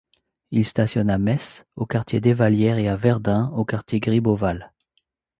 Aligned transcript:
Il 0.49 0.65
stationne 0.65 1.11
à 1.11 1.19
Metz, 1.19 1.63
au 1.75 1.85
quartier 1.85 2.19
Desvallières 2.19 2.79
et 2.79 2.87
à 2.87 2.95
Verdun, 2.95 3.51
au 3.55 3.65
quartier 3.65 3.99
Gribeauval. 3.99 4.71